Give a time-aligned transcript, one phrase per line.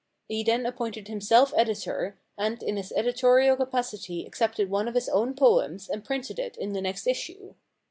[0.27, 5.35] He then appointed himself editor, and in his editorial capacity accepted one of his own
[5.35, 7.53] poems and printed it in the next issue.